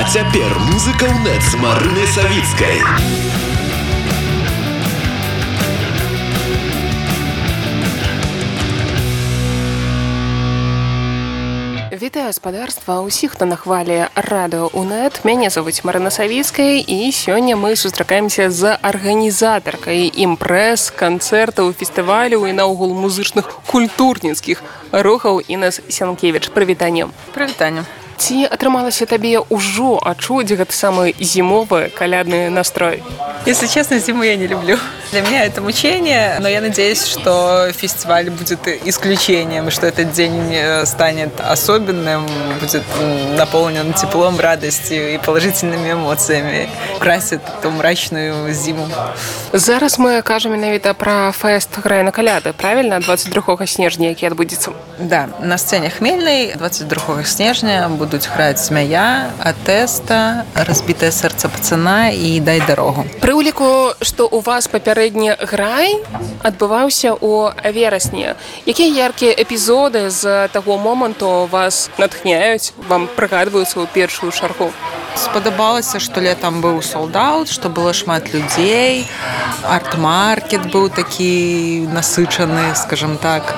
[0.00, 2.80] А цяпер музыка ў нет з марынай савіцкай.
[11.92, 17.76] Вітаю спадарства ўсіх хто на хвалі радыо унет мяне завуць марына савіцкая і сёння мы
[17.76, 24.64] сустракаемся з арганізатаркай імпрэс канцэртаў фестывалю і наогул музычных культурніцкіх
[24.96, 27.84] рухаў інас сянкевич прывітаннем прывітанне
[28.20, 33.02] ці атрымалася табе ўжо адчуць гэты самы зімовы калядны настрой?
[33.46, 34.76] Если честно зиму я не люблю.
[35.10, 40.84] Для меня это мучение но я надеюсь что фестиваль будет исключением что этот день э,
[40.86, 42.28] станет особенным
[42.60, 42.84] будет
[43.36, 46.68] наполнен теплом радостью и положительными эмоциями
[47.00, 48.86] красит эту мрачную зиму.
[49.52, 54.70] Зараз мы кажем менавіта про фест грая каляды правильно 22 снежня які адбудзецца.
[54.98, 62.10] Да на сцене хмельной 22 снежня будет будуць граць змяя а тэста разбітае сэрца пацана
[62.10, 63.06] і дай дарогу.
[63.22, 65.94] Пры ўліку што у вас папярэдні грай
[66.42, 68.34] адбываўся у верасні.
[68.66, 74.74] Якія яркія эпізоды з таго моманту вас натхняюць вам прыгадваюцца ў першую шарху
[75.14, 79.06] спадабалася што летом быў солдат што было шмат людзей
[79.66, 83.54] арт-маркет быў такі насычаны скажем так.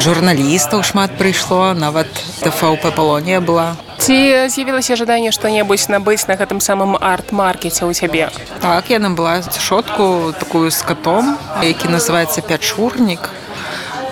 [0.00, 2.10] Журналістаў шмат прыйшло нават
[2.42, 8.28] тфп палонія была ці з'явілася жаданне што-небудзь набыць на гэтым самым арт-маркеце ў цябе?
[8.60, 13.32] Так яна была шотку такую з катом які называется пячурнік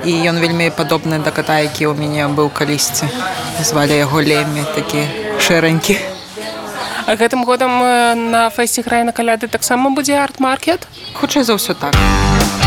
[0.08, 3.04] і ён вельмі падобны да ката які ў мяне быў калісьці.
[3.60, 5.04] Звалі яго лемі такі
[5.36, 6.00] шэранькі.
[7.04, 7.76] А гэтым годам
[8.32, 10.88] на фэсце края на каляды таксама будзе арт-маркет?
[11.20, 11.92] Хутчэй за ўсё так.
[11.92, 12.61] а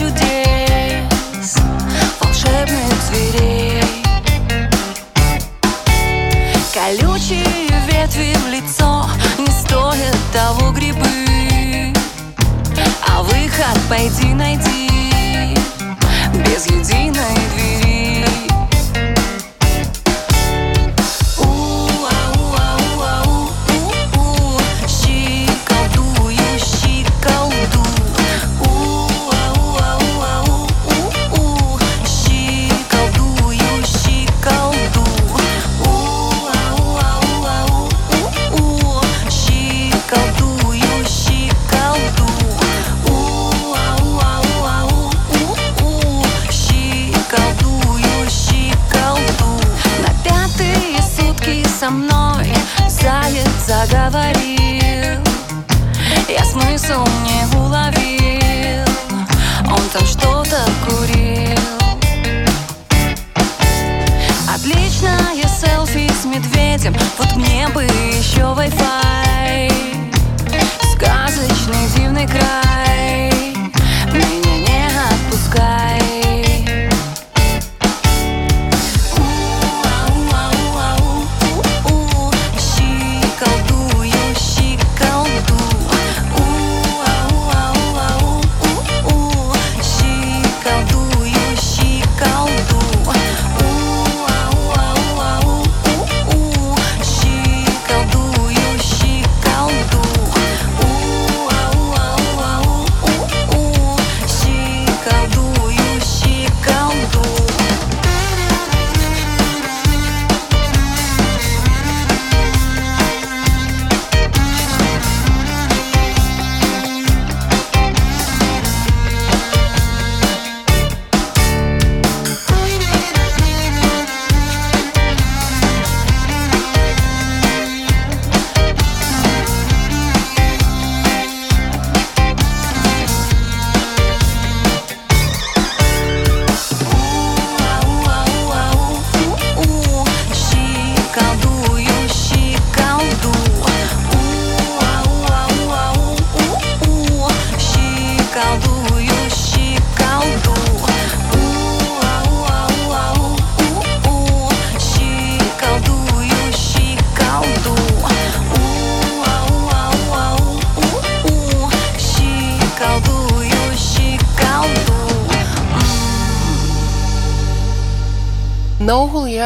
[0.00, 1.56] чудес
[2.20, 3.82] волшебных зверей.
[6.72, 7.44] Колючие
[7.86, 9.06] ветви в лицо
[9.38, 11.92] не стоят того грибы.
[13.06, 14.88] А выход пойди найди
[16.32, 17.79] без единой двери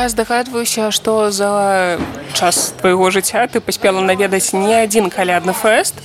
[0.05, 1.99] я здагадваюся, што за
[2.37, 5.97] час твайго жыцця ты паспела наведаць не адзін калядны фэст.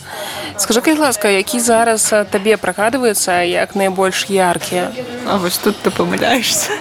[0.56, 4.92] Скажы кай ласка, які зараз табе прагадваецца як найбольш яркія.
[5.28, 6.80] А вось тут ты памыляешься.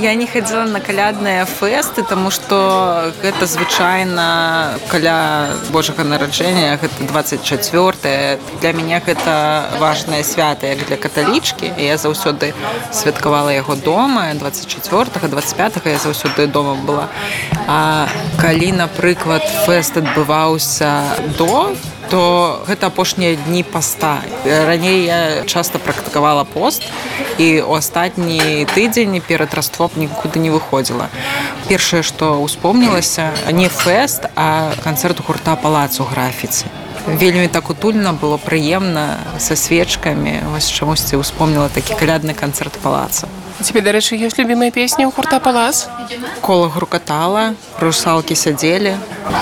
[0.00, 8.38] Я не хадзіла на калядныя фэсты, таму што гэта звычайна каля Божага нараджэння гэта 24.
[8.62, 11.74] Для мяне гэта важнае свята як для каталічкі.
[11.76, 12.54] Я заўсёды
[12.92, 17.08] святкавала яго дома 24 25 я заўсёды дома была.
[17.68, 18.08] А
[18.40, 21.04] калі, напрыклад, фэст адбываўся
[21.36, 24.22] до, то гэта апошнія дні паста.
[24.44, 26.82] Раней я часто практыкавала пост
[27.38, 31.08] і у астатні тыдзень перад раствоп нікуды не выходзіла.
[31.68, 36.66] Першае што успомнілася не фэст а канцэрт гурта палацу графіцы.
[37.06, 40.40] Вельмі так утульна было прыемна са свечкамі.
[40.52, 43.28] Вось чамусьці успомніла такі калядны канцэрт палаца
[43.62, 45.88] тебе дарэчы ёсць любімыя песні ў гурта палас?
[46.40, 48.96] Кола грукатала русалкі сядзелі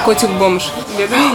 [0.05, 0.71] коцік бомж.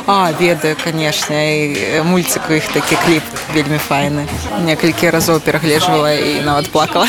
[0.08, 4.28] А ведаю канешне мульцік іх такі кліп вельмі файны.
[4.66, 7.08] Некалькі разоў перагледжвала і нават плакала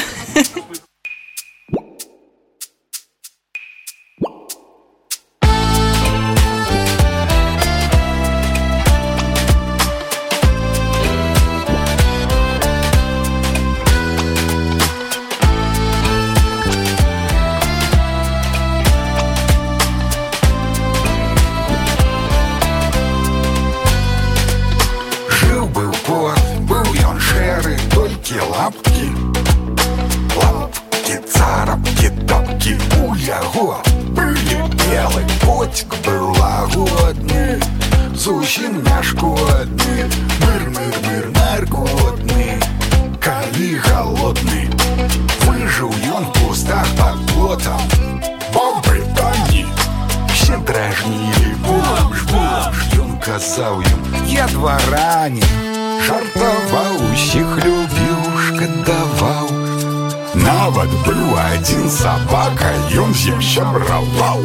[60.84, 64.44] Вот был адзін сабака, ён з ім сябраваў.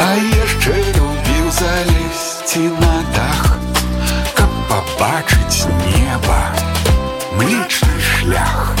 [0.00, 3.58] А яшчэ любіў залезці на дах,
[4.32, 6.40] каб пабачыць неба,
[7.36, 8.72] млечны шлях.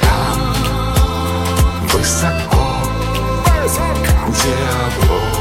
[0.00, 0.40] Там
[1.92, 2.66] высоко,
[3.44, 4.16] высоко.
[4.40, 5.33] дьявол.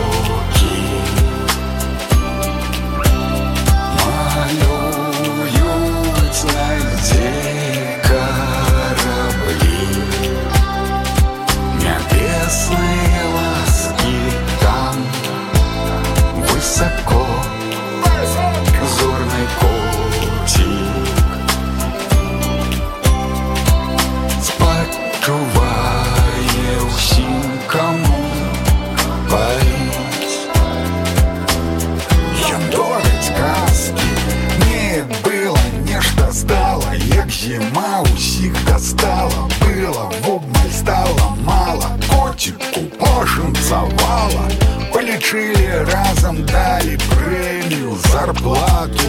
[45.33, 49.03] решили разом дали премию, зарплату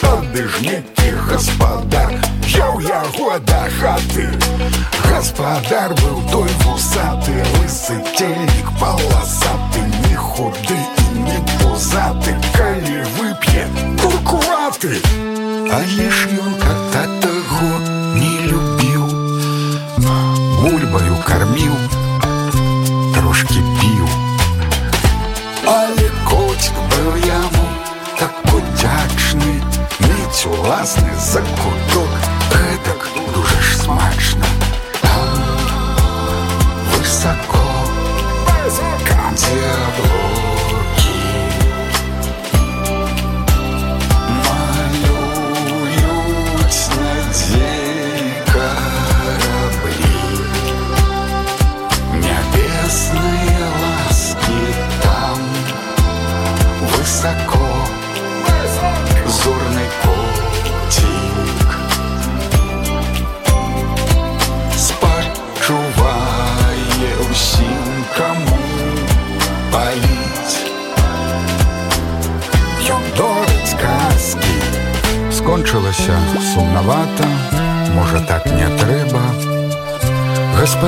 [0.00, 2.12] Подыжните, господар,
[2.46, 4.28] я у ягода хаты.
[5.10, 13.68] Господар был той вусатый, лысый телек полосатый Не худы и не пузатый, коли выпьет
[14.00, 15.00] куркуватый
[15.70, 16.85] А лишь он как
[30.85, 30.99] скончылася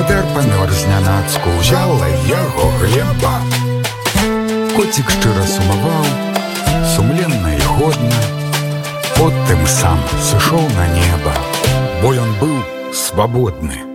[0.09, 3.33] Гаспадар памёр знянацку ўзяла яго глеба
[4.75, 6.05] коцік шчыра сумаваў
[6.95, 8.21] сумленна і годна
[9.17, 10.01] потым сам
[10.31, 11.35] сышоў на неба
[12.01, 12.57] бо ён быў
[12.93, 13.88] свабодны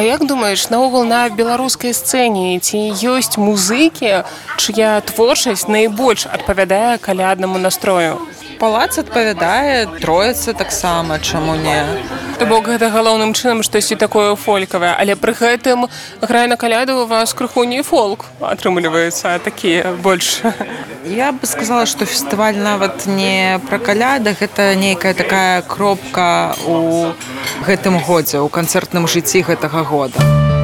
[0.00, 2.78] а як думаеш наогул на беларускай сцэне ці
[3.12, 4.24] ёсць музыкі
[4.56, 8.16] чыя творчасць найбольш адпавядае каляднаму настрою
[8.60, 11.80] палац адпавядае троецца таксама чаму не.
[12.38, 15.88] То бок гэта галоўным чынам штосьці такое фолькавае але пры гэтым
[16.20, 20.42] грае на каляду у вас крыху не фолк атрымліваецца такія больш.
[21.04, 27.12] Я бы сказала что фестываль нават не пра каляда гэта нейкая такая кропка у
[27.64, 30.59] гэтым годзе у канцэртным жыцці гэтага года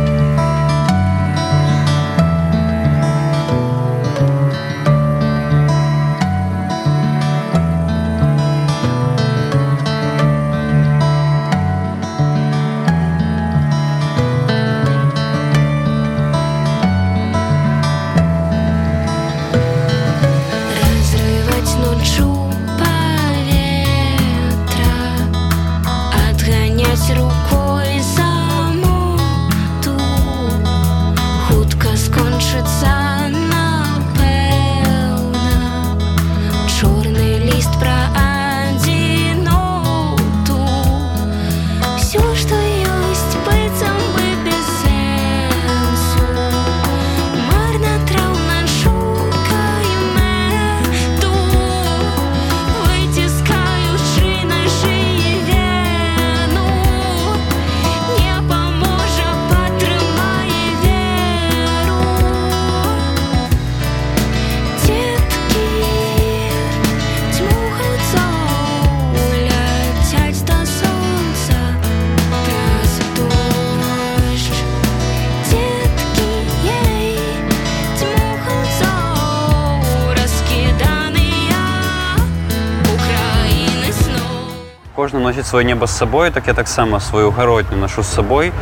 [85.47, 88.53] носіць свое небо з сабой так я таксама сваю гаротню нашу з сабой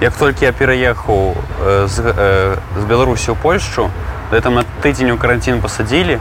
[0.00, 1.34] як толькі я пераехаў
[1.86, 1.96] з,
[2.80, 3.90] з беларусі ў польшчу
[4.42, 6.18] там на тыдзень у каранцін пасадзілі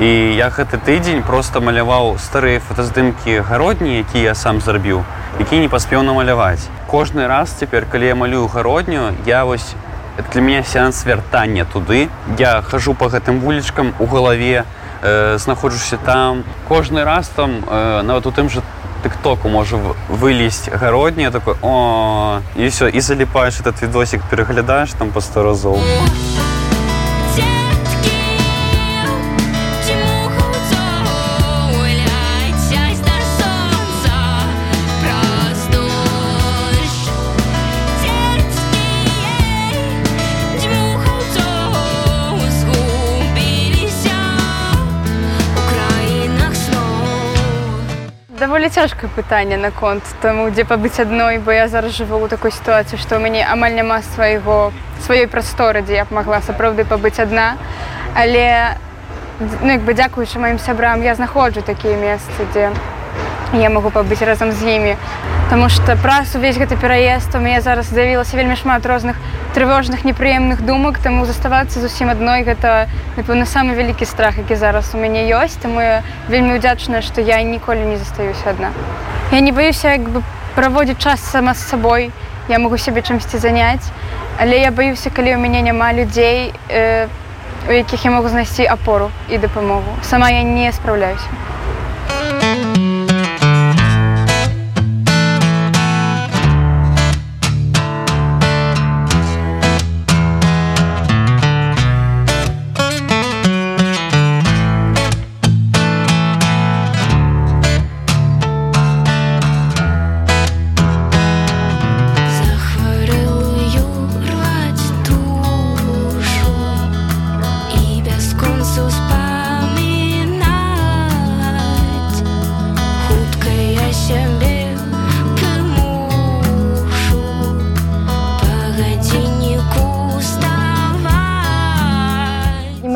[0.00, 5.04] і я гэты тыдзень просто маляваў старыя фотаздымкі гародні які я сам зрабіў
[5.38, 9.74] які не паспеў намаляваць кожны раз цяпер калі я малюю гародню я вось
[10.32, 12.08] для меня сеанс вяртання туды
[12.38, 14.64] я хожу по гэтым вулічкам у галаве
[15.02, 16.44] э, знаходжуся там.
[16.68, 18.62] Кожны раз там э, нават у тым же
[19.04, 19.76] тыктоку можа
[20.08, 25.78] вылезть гародні такой о і все і заліпаеш этот відосик пераглядаеш там по 100 разоў
[25.78, 27.73] а
[48.44, 53.00] даволі цяжкае пытанне наконт таму дзе пабыць адной бо я зараз жыву у такой сітуацыі
[53.00, 54.68] што ў мяне амаль няма свайго
[55.06, 57.56] сваёй прасторы дзе я б магла сапраўды пабыць адна
[58.12, 58.76] але
[59.40, 62.68] ну, як бы дзякуючы маім сябрам я знаходжу такія месцы дзе
[63.64, 64.92] я магу пабыць разам з імі
[65.50, 69.16] Таму што праз увесь гэты пераезд у мяне зараз з'явілася вельмі шмат розных
[69.54, 74.98] трывожных непрыемных думак таму заставацца зусім адной гэта напэўна самы вялікі страх які зараз у
[74.98, 78.72] мяне ёсць таму я вельмі ўдзячная што я ніколі не застаюся адна
[79.30, 80.24] я не баюся як бы
[80.56, 82.10] праводзіць час сама з сабой
[82.48, 83.86] я могу сябе чымсьці заняць
[84.40, 87.06] але я баюся калі у мяне няма людзей э,
[87.68, 91.53] у якіх я могу знайсці апору і дапамогу сама я не спраўляюся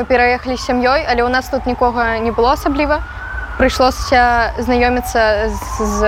[0.09, 3.03] пераехалі сям'ёй але у нас тут нікога не было асабліва.
[3.59, 5.99] Прыйшлося знаёміцца з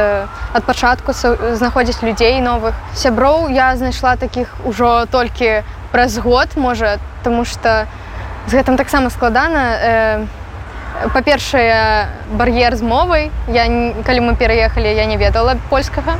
[0.54, 2.74] ад пачатку знаходзіць людзей новых.
[2.94, 7.86] Сяброў я знайшла такіх ужо толькі праз год можа тому что
[8.46, 9.62] з гэтым таксама складана.
[9.82, 10.26] Э,
[11.12, 13.30] па-першае бар'ер з мовай.
[13.48, 13.66] Я
[14.06, 16.16] калі мы пераехалі я не ведала польскага.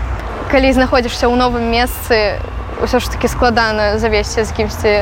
[0.51, 2.39] Калі знаходзішся ў новым месцы
[2.83, 4.95] ўсё ж таки складана завесці з кімсьці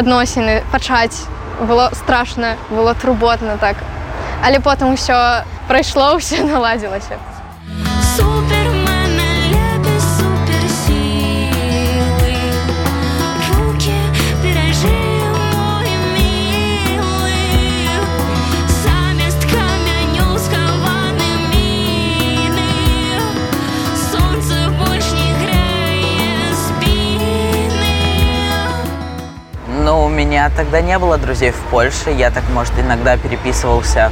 [0.00, 1.26] адносіны пачаць
[1.60, 3.76] было страшна было труботна так.
[4.44, 7.18] Але потым усё прайшло ўсё наладзілася
[30.08, 32.10] меня тогда не было друзей в Польше.
[32.10, 34.10] Я так, может, иногда переписывался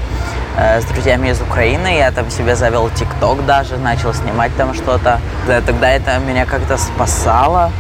[0.57, 1.99] э, с друзьями из Украины.
[1.99, 5.21] Я там себе завел ТикТок даже, начал снимать там что-то.
[5.47, 7.73] Да, тогда это меня как-то спасало.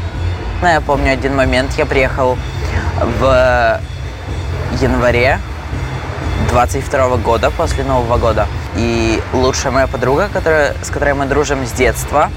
[0.60, 2.36] Ну, я помню один момент, я приехал
[3.20, 3.80] в
[4.80, 5.38] январе
[6.50, 8.46] 22 года, после Нового года.
[8.76, 12.30] И лучшая моя подруга, которая, с которой мы дружим с детства,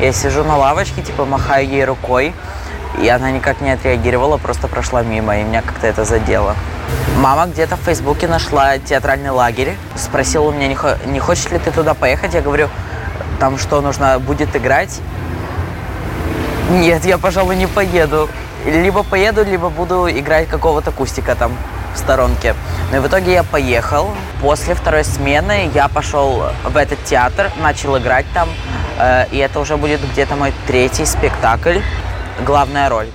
[0.00, 2.32] я сижу на лавочке, типа махаю ей рукой,
[3.02, 6.54] и она никак не отреагировала, просто прошла мимо, и меня как-то это задело.
[7.18, 10.76] Мама где-то в Фейсбуке нашла театральный лагерь, спросила у меня, не,
[11.10, 12.34] не хочешь ли ты туда поехать?
[12.34, 12.68] Я говорю,
[13.40, 15.00] там что, нужно будет играть?
[16.70, 18.28] Нет, я, пожалуй, не поеду.
[18.66, 21.52] Либо поеду, либо буду играть какого-то кустика там
[21.94, 22.54] в сторонке.
[22.92, 24.10] И в итоге я поехал.
[24.40, 28.48] После второй смены я пошел в этот театр, начал играть там.
[28.98, 31.78] Э, и это уже будет где-то мой третий спектакль.
[32.46, 33.08] Главная роль.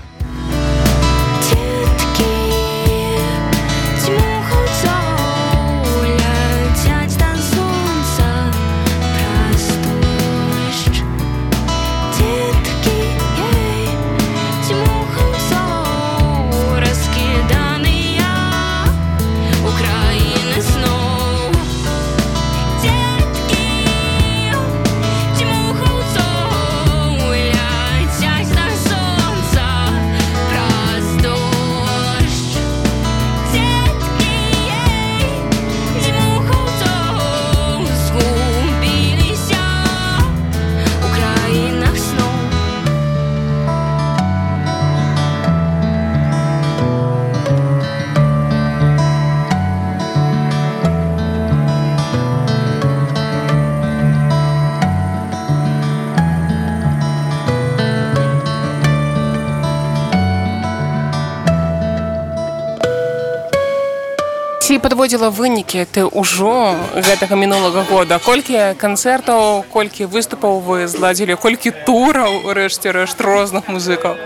[64.84, 68.20] Падводзіла вынікі ты ўжо гэтага мінулага года.
[68.20, 74.20] Колькі канцэртаў колькі выступаў вы зладзілі колькі тураў рэшце рэшт розных музыкаў?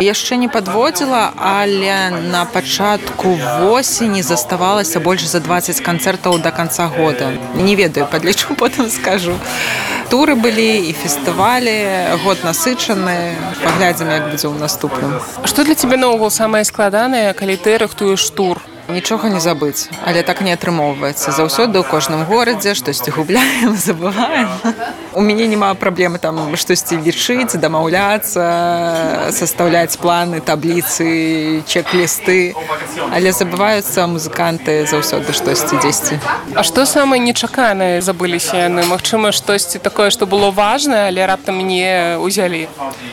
[0.00, 7.28] Яшчэ не падводзіла але на пачатку восені заставалася больш за 20 канцэртаў до конца года.
[7.54, 9.36] Не ведаю падлічу потым скажу.
[10.08, 11.76] Туры былі і фестывалі
[12.24, 13.36] год насычаны.
[13.60, 15.20] Паглядзім як будзе ў наступным.
[15.44, 20.40] Што для цябе наогул самае складанае калі ты рыхтуеш тур нічога не забыць але так
[20.40, 21.32] не атрымоўваецца.
[21.32, 24.48] Заўсёды ў кожным горадзе штосьці губляем забываем
[25.18, 28.44] у мяне няма праблемы там штосьці лічыць дамаўляцца
[29.34, 32.54] састаўляць планы табліцы чек-лісты
[33.10, 36.22] але забываюцца музыканты заўсёды штосьці дзесьці
[36.54, 38.82] А што самае нечаканае забыліся яны?
[38.90, 42.66] Магчыма штосьці такое што было важнае але раптам не ўзялі.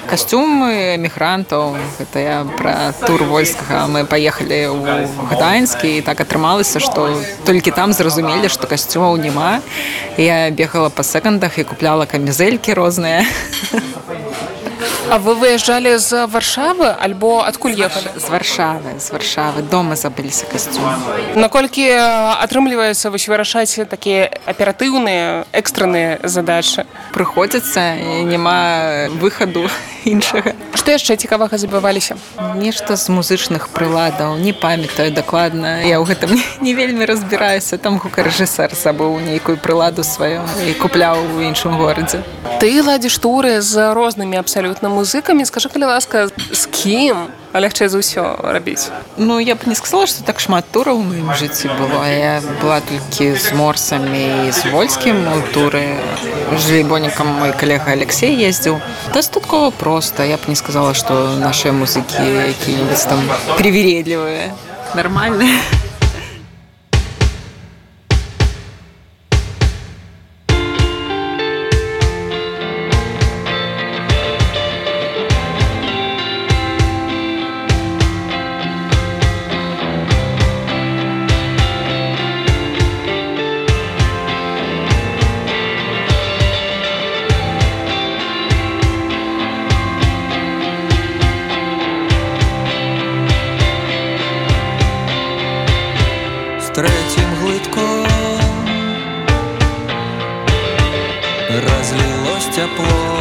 [0.09, 1.77] Касцюмы эмігрантаў.
[1.99, 3.85] Гэта я пра тур войскага.
[3.85, 7.05] Мы паехалі ў гданьскі і так атрымалася што
[7.45, 9.61] толькі там зразумелі што касцюмаў няма.
[10.17, 13.23] Я бегала па секандах і купляла камізэлькі розныя
[15.07, 19.61] А вы выязджалі з варшавы альбо адкуль ехалі з варшавы з варшавы.
[19.61, 20.97] Дома забыліся касцюмы
[21.37, 21.85] наколькі
[22.41, 29.69] атрымліваецца вось вырашаць такія аператыўныя экстранныя задачы прыходзіцца няма выхаду
[30.09, 32.19] іншага што яшчэ цікавага забываліся?
[32.55, 37.77] Нешта з музычных прыладаў не памятаю дакладна я ў гэтым не вельмі разбіраюся.
[37.77, 42.21] Там гукарэжысар забыў нейкую прыладу сваю і купляў у іншым горадзе.
[42.59, 45.45] Ты ладзіш туры з рознымі абсалютна музыкамі.
[45.45, 48.91] Скажы калі ласка з кім лягчэй за ўсё рабіць.
[49.17, 52.81] Ну я б не сказала што так шмат тураў у маім жыцці было я была
[52.81, 55.95] толькі з морсамі з вольскім у туры.
[56.55, 58.79] Жлейбонікам мой калега Алексей ездзіў.
[59.13, 60.23] Дастаткова проста.
[60.23, 62.21] Я б не сказала што нашыя музыкі
[62.55, 63.21] якія-нибудь там
[63.57, 64.51] привередлівыя
[64.95, 65.59] нормальные
[101.59, 103.17] разлилось тепло.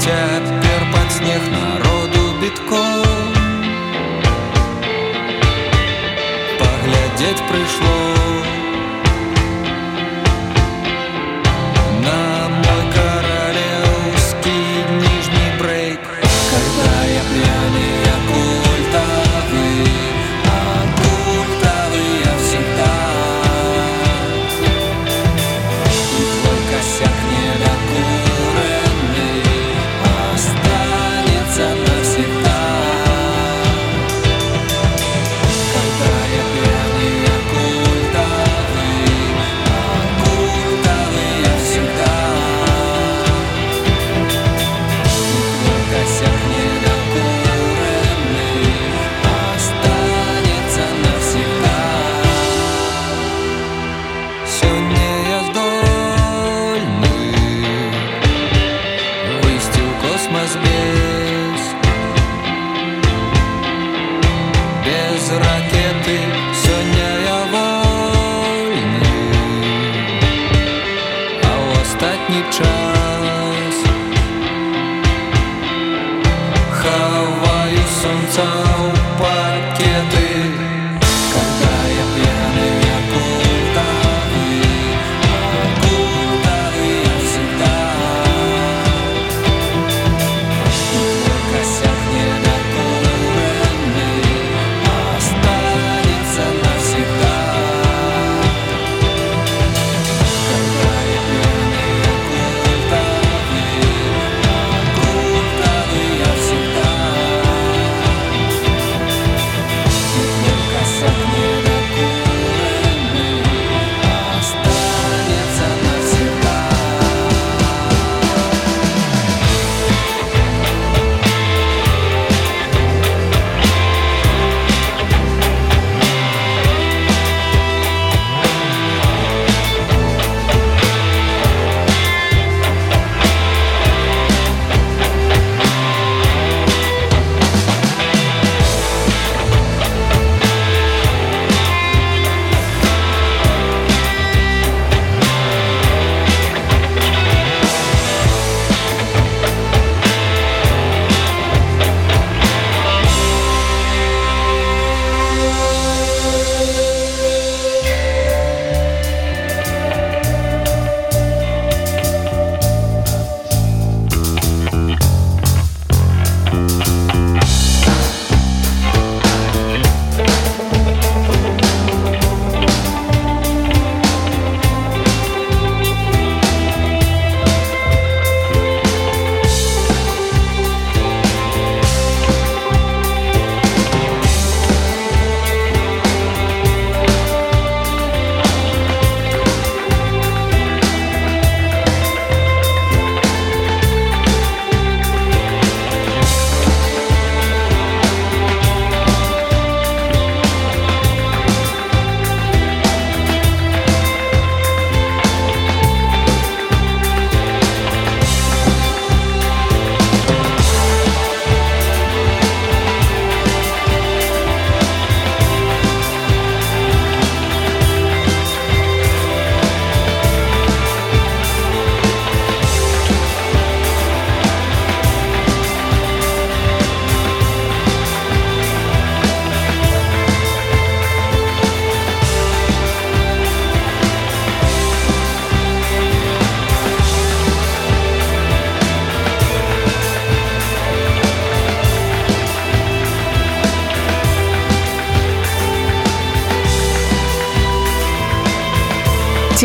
[0.00, 1.89] Теперь под снег народу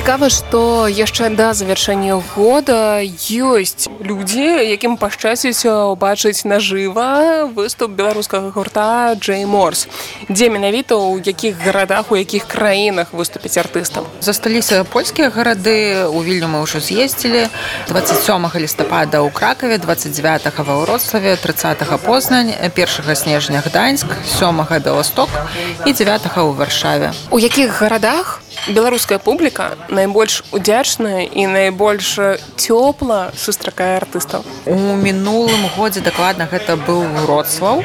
[0.06, 9.18] Цікава, што яшчэ да завяршэння года ёсць людзі, якім пашчасціць убачыць нажыва выступ беларускага гурта
[9.18, 9.90] Джей Морс.
[10.30, 14.06] Дзе менавіта ў якіх гарадах, у якіх краінах выступіць артыстам.
[14.22, 17.50] Засталіся польскія гарады у вільню мы ўжо з'ездзілі
[17.90, 20.22] 27 лістапада ў кракаве 29
[20.54, 22.78] ва ўроцлаве 30 познань 1
[23.18, 24.54] снежня гданьск 7
[24.86, 25.34] беласток
[25.82, 32.20] і 9 ў варшаве У якіх гарадах беларуская публіка найбольш удзячная і найбольш
[32.58, 34.44] цёпла сустракае артыстаў.
[34.66, 37.84] у мінулым годзе дакладна гэта быў роцлаў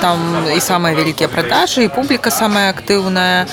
[0.00, 3.46] там і самыя вялікія продажы і публіка самая актыўная.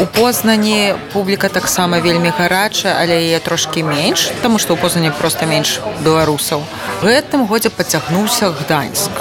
[0.00, 5.46] У познані публіка таксама вельмі гарачая але яе трошкі менш тому што ў познані просто
[5.46, 6.64] менш беларусаў.
[7.02, 9.12] Гэтым годзе пацягнуўся гданьск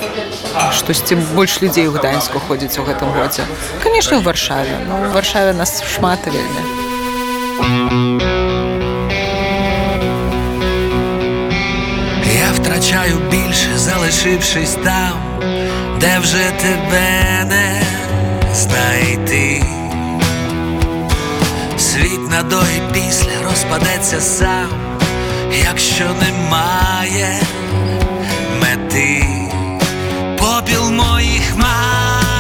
[0.72, 3.46] штосьці больш людзей у гданьску ходзіць у гэтым годзе
[3.83, 6.62] канешне ў варшаве ну, у варшаве нас шмат вельмі
[12.48, 15.40] Я втрачаю більше, залишившись там,
[16.00, 17.83] де вже тебе не
[18.54, 19.62] знайти.
[21.78, 24.68] Світ на до і після розпадеться сам,
[25.64, 27.40] якщо немає
[28.61, 29.41] мети.
[30.63, 32.33] Попіл моїх марень,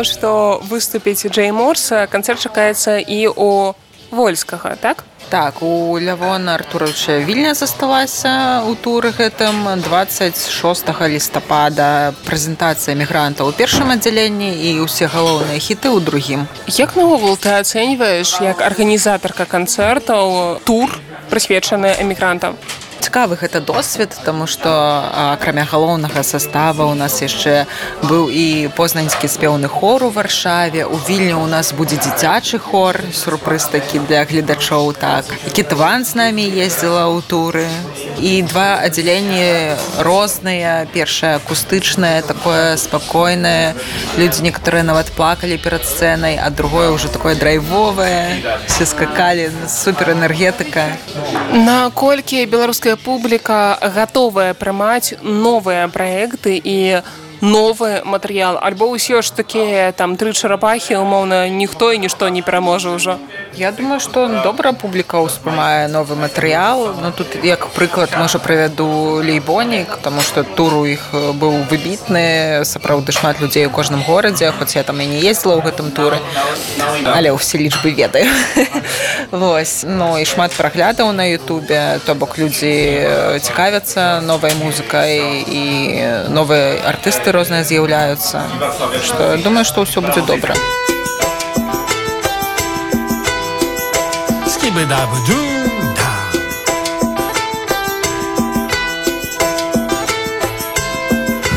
[0.00, 3.74] таго што выступіць Джей Морс канцэрт чакаецца і у
[4.10, 5.04] вольскага так?
[5.28, 9.76] Так, у Лявона Артуровича Вільня засталася ў туры гэтым.
[9.84, 16.48] 26 лістапада прэзентацыя мігрантаў у першым аддзяленні і ўсе галоўныя хіты ў другім.
[16.66, 20.88] як наогул ты ацэньваеш як арганізатарка канцэртаў тур
[21.28, 22.56] прысвечаны эмігрантам
[23.00, 24.68] Цікавы гэта досвед, таму што
[25.32, 27.64] акрамя галоўнага састава у нас яшчэ
[28.04, 30.84] быў і познаньскі спеўны хор у варшаве.
[30.84, 35.24] У вільні у нас будзе дзіцячы хор, сюрпрыз такі для гледачоў так.
[35.56, 37.66] Кітван з намі ездзіла ў туры.
[38.20, 43.74] І два аддзяленні розныя, першае акустычнае, такое спакойнае.
[44.20, 48.44] Людзі некаторыя нават плакалі перад сцэнай, а другое ўжо такое драйвовае.
[48.68, 51.00] Все скакалі, суперэнергетыка.
[51.52, 57.02] наколькі беларуская публіка гатовая прымаць новыя праекты і
[57.40, 62.94] новы матэрыял альбо ўсё ж такі там тры чарапахі умоўна ніхто і нішто не пераможа
[62.94, 63.18] ўжо
[63.54, 66.94] Я думаю, што добра публіка ўспрымае новы матэрыял.
[67.02, 68.86] Ну тут як прыклад можа правяду
[69.20, 74.76] лейбонік, таму што тур у іх быў выбітны, сапраўды шмат людзей у кожным горадзе, хоць
[74.76, 76.22] я там і не ездзіла ў гэтым туры,
[77.10, 78.30] але ўсе лічбы ведаю.
[79.30, 82.70] Вось ну і шмат праглядаў на Ютубе, то бок людзі
[83.42, 85.62] цікавяцца новай музыкай і
[86.30, 88.46] новыя артысты розныя з'яўляюцца.
[89.02, 90.54] што думаю, што ўсё будзе добра.
[94.60, 95.40] Скибы-дабы-ду,
[95.96, 96.12] да.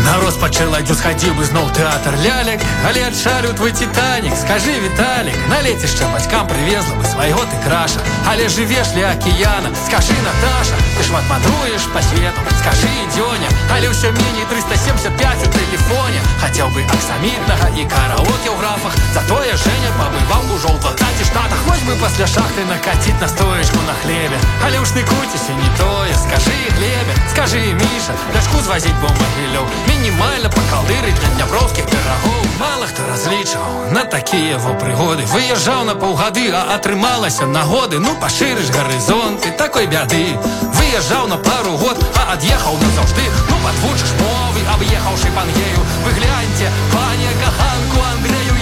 [0.05, 6.07] Народ пачыладзю схадзіў бы зноў тэатр лялек, але адшарю твой титанік, скажи Віталік, на лецішча
[6.13, 7.99] бацькам прывезла бы свайго ты краша,
[8.31, 14.15] але жывеш ля акіяна, скажи Наташа, ты шмат мандруеш па свету, скажи Дзёня, але ўсё
[14.15, 15.11] меней 375
[15.43, 21.02] у тэлефоне, хацеў бы аксамітнага і караоке ў графах, затое Женя пабываў ужо ў 20
[21.33, 25.70] штатах, вось бы пасля шахты накаціць на стоечку на хлебе, але ўж ты куціся не
[25.78, 32.42] тое, скажи Глебе, скажи Міша, дачку звазіць бо магілёў, мінімальна пакалдырыць для дняброўскіх пирогоў.
[32.59, 35.26] Мала хто разлічваў на такія во прыгоды.
[35.31, 40.38] Выязджаў на паўгады, а атрымалася нагоды, ну пашырыш гарызонты такой бяды.
[40.78, 45.83] Выязджаў на пару год, а ад'ехаў назаўжды, ну падвучыш мовы, аб'ехаўшы пангею.
[46.04, 48.54] Вы гляньце, пане каханку Андрею,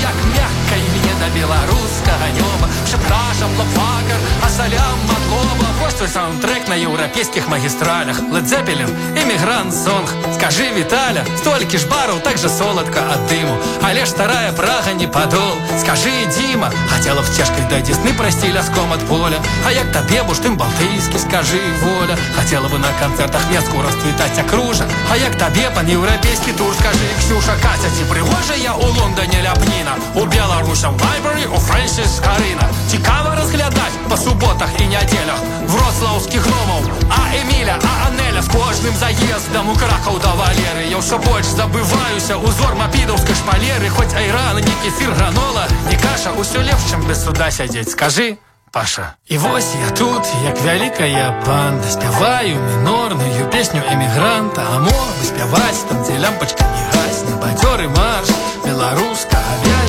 [1.36, 2.68] беларускага нёба.
[2.86, 5.66] Прzepraszam, лопфакер, а салям матлоба.
[5.82, 8.20] Вось твой саундтрек на еўрапейскіх магістралях.
[8.52, 10.14] Zeppelin, эмігрант сонг.
[10.36, 13.56] Скажи, Віталя, столькі ж бараў так же соладка ад дыму.
[13.82, 15.56] Але ж старая прага не падол.
[15.80, 19.40] Скажи, Дзіма, хацела б цяжкай да дзесны прасці ляском ад поля.
[19.66, 22.18] А як табе буш тым балтыйскі, скажи, воля.
[22.36, 24.86] Хацела бы на канцэртах меску расцвітаць акружа.
[25.12, 29.96] А як табе пан еўрапейскі тур, скажи, Ксюша, Катя, ці прыгожа я у Лондоне ляпніна.
[30.16, 32.66] У Беларусам Library, у Фрэнсіс Карына.
[32.90, 35.38] Цікава разглядаць па суботах і нядзелях
[35.70, 40.90] вроцлаўскіх громаў а эміля а анеля з кожным заездам у крахаў да валеры.
[40.90, 43.90] Я ўсё больш забываюся узор мапідаўскай шпалеры.
[43.90, 48.38] Хоць айран не кефір гранола не каша усё лепш чым без суда сядзець скажи
[48.72, 55.26] Паша і вось я тут як вялікая банда спяваю мінорную песню эмігранта а мог бы
[55.28, 58.32] спяваць там дзе лямпачка не гасне бадзёры марш
[58.64, 59.81] беларускага вязня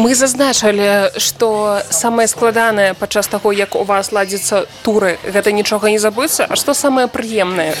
[0.00, 6.00] Мы зазначылі, што самае складанае падчас таго, як у вас ладзіцца туры, гэта нічога не
[6.00, 7.76] забыцца, А што самае прыемнае?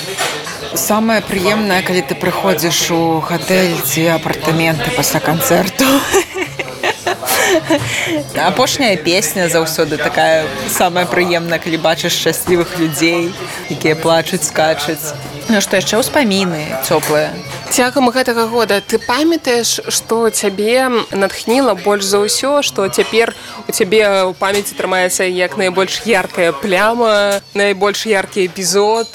[0.74, 5.84] Самае прыемнае, калі ты прыходзіш у гатэль ці апартаменты пасля канцэрту.
[8.36, 13.32] Апошняя песня заўсёды такая самая прыемная, калі бачыш шчаслівых людзей,
[13.70, 15.16] якія плачуць, скачуць.
[15.48, 17.32] Ну што яшчэ ўспаміны цёплыя.
[17.70, 23.30] Цягам гэтага года ты памятаеш, што цябе натхніла больш за ўсё, што цяпер
[23.68, 29.06] у цябе ў памяці трымаецца як найбольш яркая пляма, найбольш яркі эпізод.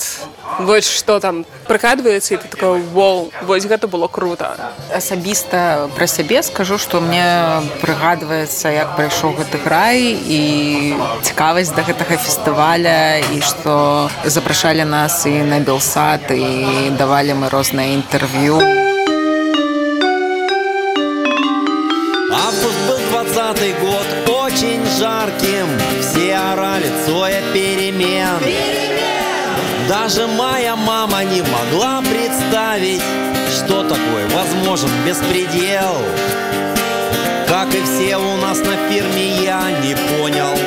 [0.60, 4.56] Вось што там прыкадваецца і ты такой вол, вось гэта было круто.
[4.94, 7.26] Асабіста пра сябе скажу, што мне
[7.82, 15.44] прыгадваецца, як прайшоў гэты грай і цікавасць да гэтага фестываля і што запрашалі нас і
[15.44, 18.60] на белсад і давалі мы розныя інтэрв'ю.
[22.32, 25.55] Август был двадцатый год, очень жарким
[29.88, 33.04] Даже моя мама не могла представить
[33.56, 35.98] Что такое возможен беспредел.
[37.48, 40.58] Как и все у нас на фирме я не понял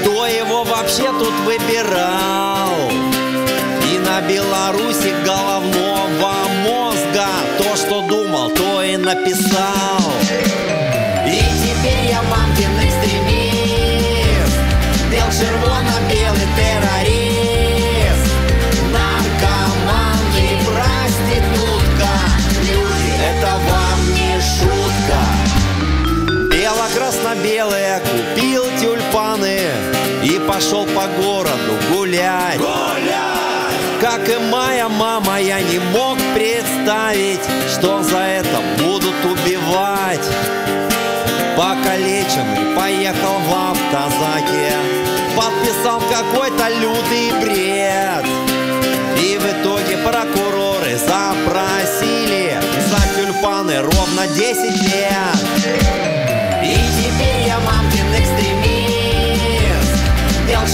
[0.00, 2.90] Кто его вообще тут выбирал.
[3.92, 7.26] И на Беларуси головного мозга
[7.58, 10.00] То, что думал, то и написал.
[11.26, 14.58] И теперь я мамкин экстремист
[15.10, 17.23] Бел-червоно-белый террорист
[30.46, 32.60] пошел по городу гулять.
[34.00, 37.40] Как и моя мама, я не мог представить
[37.72, 40.26] Что за это будут убивать.
[41.56, 44.72] Покалеченный поехал в автозаке
[45.36, 48.24] Подписал какой-то лютый бред.
[49.22, 52.58] И в итоге прокуроры запросили
[52.90, 56.13] За тюльпаны ровно 10 лет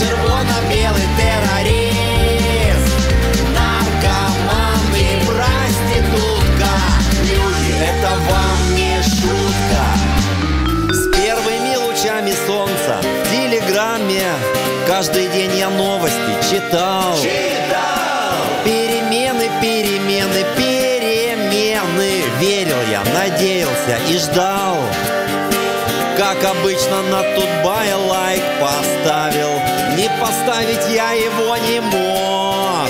[0.01, 2.97] Бел-червоно-белый террорист.
[3.55, 6.73] Наркоман и проститутка.
[7.23, 9.85] Люди, это вам не шутка.
[10.93, 14.23] С первыми лучами солнца в телеграмме
[14.87, 16.17] Каждый день я новости
[16.51, 17.15] читал.
[18.65, 22.23] Перемены, перемены, перемены.
[22.41, 24.79] Верил я, надеялся и ждал.
[26.17, 29.70] Как обычно на Тутбай лайк поставил
[30.11, 32.89] Не поставить я его не мог.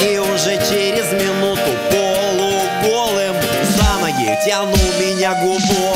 [0.00, 3.36] И уже через минуту полуголым
[3.76, 5.91] За ноги тянул меня губок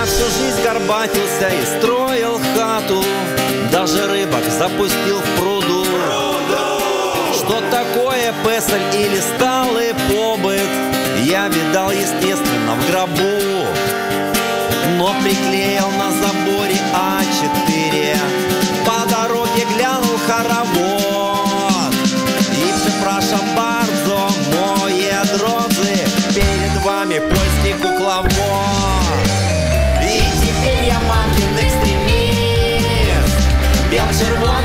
[0.00, 3.04] Я всю жизнь горбатился и строил хату.
[3.70, 5.84] Даже рыбок запустил в пруду.
[7.34, 10.70] Что такое песель или сталый побыт
[11.22, 13.66] Я видал, естественно, в гробу.
[14.96, 18.39] Но приклеил на заборе А4
[34.20, 34.59] said,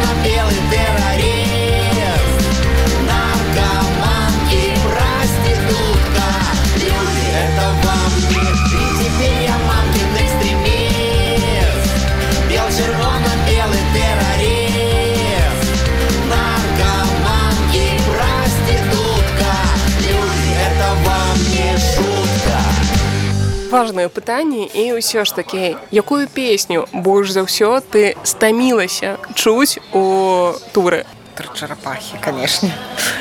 [23.76, 30.56] Важнае пытанне і ўсё ж такі, якую песню больш за ўсё ты стамілася чуць у
[30.72, 31.04] туры.
[31.36, 32.72] Тры чарапахі канешне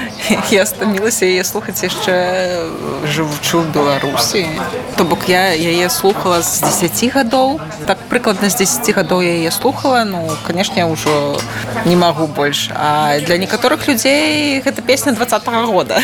[0.51, 2.15] я стамілася яе слухаць яшчэ
[3.05, 4.47] жывучу беларусі
[4.97, 9.51] то бок я яе слухала з 10 гадоў так прыкладна з 10 гадоў я яе
[9.51, 10.05] слухала.
[10.05, 11.39] Ну канешне ўжо
[11.85, 12.71] не магу больш.
[12.75, 15.27] А для некаторых людзей гэта песня два
[15.67, 16.01] года.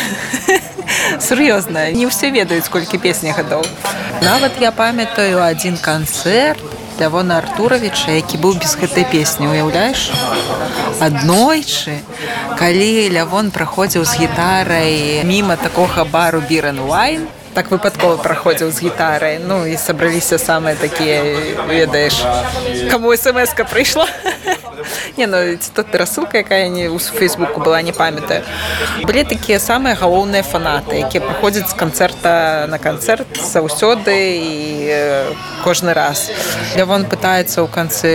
[1.19, 3.65] Сур'ёзна не ўсе ведаюць колькі песні гадоў.
[4.21, 6.61] Нават я памятаю адзін канцэрт
[6.99, 10.11] Лявона Артуровича, які быў без гэтай песні, уяўляеш?
[11.01, 12.01] Аднойчы,
[12.59, 19.39] калі Лявон праходзіў з гітарай міма такога бару Біран Уайн, так выпадкова праходзіў з гітарай.
[19.41, 21.23] Ну і сабраліся самыя такія,
[21.67, 22.21] ведаеш,
[22.91, 24.07] каму смс-ка прыйшла.
[25.17, 25.37] Не, ну,
[25.75, 28.43] тут рассылка, якая не ў фейсбуку была не памятаю.
[29.03, 35.33] Былі такія самыя галоўныя фанаты, якія прыходзяць з канцэрта на канцэрт заўсёды і э,
[35.63, 36.31] кожны раз.
[36.75, 38.11] Лявон пытаецца ў канцы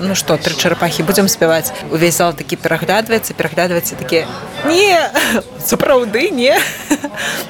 [0.00, 1.72] ну што тры чарапахі будзем спяваць.
[1.90, 4.26] Увесь зал такі пераглядваецца, пераглядваецца такі
[4.66, 4.98] не
[5.58, 6.56] сапраўды не.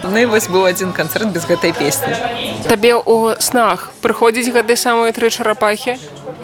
[0.03, 2.16] Ну і вось быў адзін канцэрт без гэтай песні.
[2.66, 5.99] Табе ў снах прыходзіць гады самыя тры чарапахі.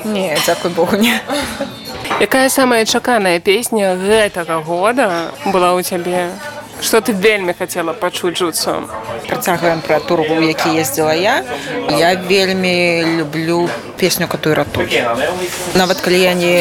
[0.04, 1.18] Не, дзякуй Богу не.
[2.18, 6.55] Якая самая чаканая песня гэтага года была ў цябе?
[6.82, 8.88] Што ты вельмі хацела пачуць жуцом?
[9.28, 11.42] Працягваем пра тургу, які ездзіла я.
[11.90, 15.02] Я вельмі люблю песню катую ратуй.
[15.74, 16.56] Нават калі я не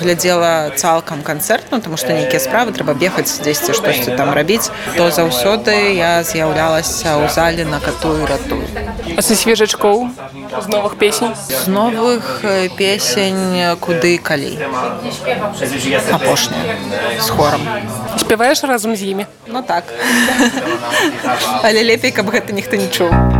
[0.00, 5.10] глядзела цалкам канцэрт, ну, таму што нейкія справы трэба бегаць дзесьці штосьці там рабіць, то
[5.10, 8.64] заўсёды я з'яўлялася ў зале на катую ратуй.
[9.16, 10.08] А са свежачкоў
[10.62, 11.34] з новых песень?
[11.36, 12.44] З новых
[12.76, 14.58] песень куды калі.
[16.12, 16.76] Апошняя
[17.20, 17.60] з хорам.
[18.16, 19.26] Спяваеш разам з імі.
[19.46, 19.84] Ну так.
[21.62, 23.37] Але лепей, каб гэта ніхто не чуў.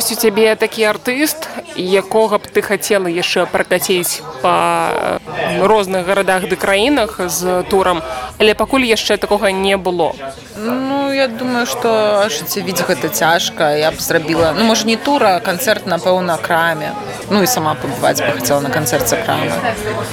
[0.00, 1.44] Ёсць у цябе такі артыст
[1.76, 4.56] якога б ты хацела яшчэ пракаціць па
[4.96, 8.00] э, розных гарадах ды краінах з турам
[8.40, 10.16] але пакуль яшчэ такога не было.
[10.56, 13.76] Ну я думаю что ажыццявіць гэта цяжка.
[13.76, 16.96] Я б зрабіла ну можа не тура канцэрт напэўна краме.
[17.28, 19.60] Ну і сама пабываць бы хацела на канцэрце крама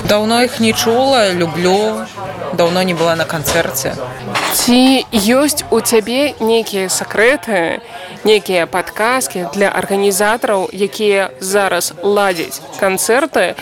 [0.04, 2.04] даўно іх не чула люблю.
[2.54, 3.96] Даўно не была на канцэрце
[4.54, 7.82] ці ёсць у цябе нейкія сакрэты
[8.24, 13.56] нейкія падказкі для арганізатараў якія зараз ладзяць канцэрты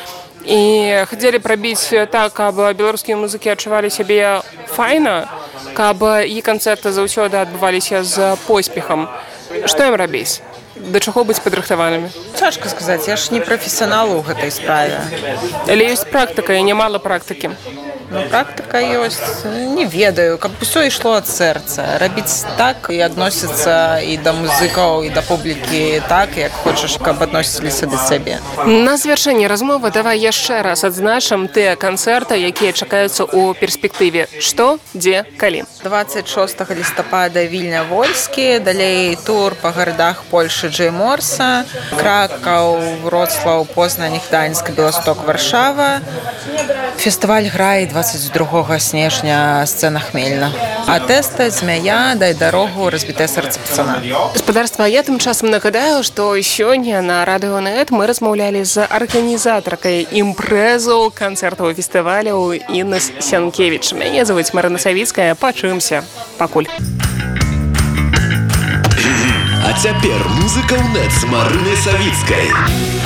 [0.45, 0.61] і
[1.09, 5.25] хацелі прабіць так каб беларускія музыкі адчувалі сябе файна
[5.73, 9.09] каб і канцэрты заўсёды адбываліся з поспехам.
[9.65, 10.41] Што ім рабіць?
[10.75, 12.11] Да чаго быць падрыхтаванымі?
[12.35, 15.01] Цяжка сказаць я ж не прафесіянал у гэтай справе.
[15.67, 17.55] Але ёсць практыка і нямала практыкі
[18.09, 24.17] Ну, практыка ёсць не ведаю каб усё ішло ад сэрца рабіць так і адносіцца і
[24.21, 29.91] да музыкаў і да публікі так як хочаш каб адносіліся да сябе На завяршэнне размовы
[29.91, 34.27] давай яшчэ раз адзначым тыя канцэрты, якія чакаюцца ў перспектыве.
[34.39, 35.63] Што, дзе, калі.
[35.83, 41.65] 26 лістапада вільня вольскі далей тур па гарадах польшы джейморса
[41.97, 46.01] кракаў вроцлаў познань гданьска беласток варшава
[46.97, 50.51] фестываль грае 22 снежня сцена хмельна
[50.85, 56.99] а тэста змяя дай дарогу разбітае сэрца пацана Гаспадарства, я тым часам нагадаю, што сёння
[56.99, 63.95] на радыёнет мы размаўлялі з арганізатаркай імпрэзу канцэртаў фестываляў Іннас Сянкевіч.
[63.95, 66.03] Мяне завуць Марына Савіцкая, пачуемся
[66.37, 66.67] пакуль.
[69.63, 73.04] А цяпер музыка ў нет з Марынай Савіцкай.